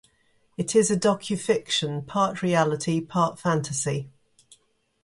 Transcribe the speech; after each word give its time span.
It 0.57 0.75
is 0.75 0.89
a 0.89 0.97
docufiction: 0.97 2.07
part 2.07 2.41
reality, 2.41 3.01
part 3.01 3.37
fantasy. 3.39 4.09